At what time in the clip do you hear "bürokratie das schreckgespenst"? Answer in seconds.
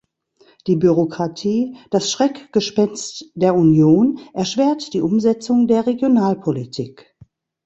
0.77-3.25